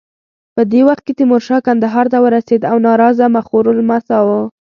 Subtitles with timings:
[0.55, 4.39] په دې وخت کې تیمورشاه کندهار ته ورسېد او ناراضه مخورو لمساوه.